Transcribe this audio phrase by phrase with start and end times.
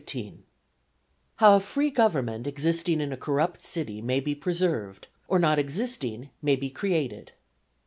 [0.03, 6.31] —_How a Free Government existing in a corrupt City may be preserved, or not existing
[6.41, 7.33] may be created.